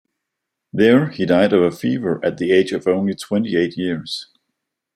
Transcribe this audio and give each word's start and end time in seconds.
There 0.73 1.09
he 1.09 1.27
died 1.27 1.53
of 1.53 1.61
a 1.61 1.69
fever 1.69 2.19
at 2.25 2.39
the 2.39 2.51
age 2.51 2.71
of 2.71 2.87
only 2.87 3.13
twenty-eight 3.13 3.77
years. 3.77 4.29